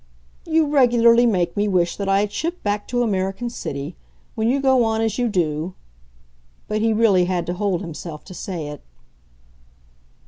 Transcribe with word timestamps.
"You 0.47 0.65
regularly 0.65 1.27
make 1.27 1.55
me 1.55 1.67
wish 1.67 1.95
that 1.97 2.09
I 2.09 2.21
had 2.21 2.31
shipped 2.31 2.63
back 2.63 2.87
to 2.87 3.03
American 3.03 3.51
City. 3.51 3.95
When 4.33 4.47
you 4.49 4.59
go 4.59 4.83
on 4.83 4.99
as 4.99 5.19
you 5.19 5.27
do" 5.29 5.75
But 6.67 6.81
he 6.81 6.91
really 6.91 7.25
had 7.25 7.45
to 7.45 7.53
hold 7.53 7.81
himself 7.81 8.23
to 8.23 8.33
say 8.33 8.69
it. 8.69 8.81